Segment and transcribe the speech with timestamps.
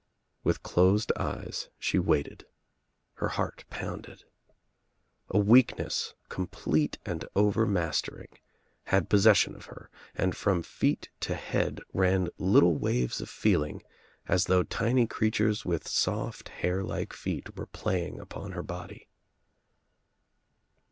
[0.43, 2.47] With closed eyes she waited.
[3.17, 4.23] Her heart pounded.
[5.29, 8.35] A weakness complete and overmastering
[8.85, 13.83] had possession of her and from feet to head ran little waves of feeling
[14.27, 19.07] as though tiny creatures with soft hair like feet were playing upon her body.